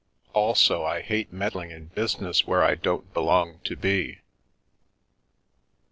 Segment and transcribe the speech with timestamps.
[0.33, 4.21] Also, I hate med dling in business where I don't belong to be.